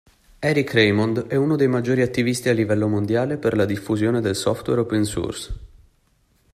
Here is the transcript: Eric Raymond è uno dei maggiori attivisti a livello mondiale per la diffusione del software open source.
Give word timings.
Eric 0.39 0.73
Raymond 0.73 1.27
è 1.27 1.35
uno 1.35 1.55
dei 1.55 1.67
maggiori 1.67 2.01
attivisti 2.01 2.49
a 2.49 2.53
livello 2.53 2.87
mondiale 2.87 3.37
per 3.37 3.55
la 3.55 3.65
diffusione 3.65 4.19
del 4.19 4.35
software 4.35 4.81
open 4.81 5.05
source. 5.05 5.55